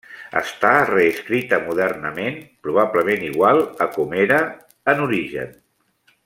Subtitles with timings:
[0.39, 4.41] Està reescrita modernament, probablement igual a com era
[4.95, 5.55] en origen.